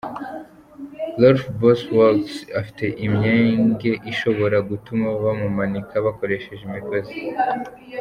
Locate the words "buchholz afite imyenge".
1.59-3.91